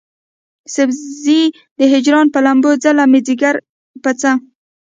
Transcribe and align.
سيزې 0.73 1.41
د 1.77 1.79
هجران 1.93 2.25
پۀ 2.33 2.39
لمبو 2.45 2.71
څله 2.83 3.03
مې 3.11 3.19
ځيګر 3.27 3.55
پۀ 4.03 4.11
څۀ 4.19 4.31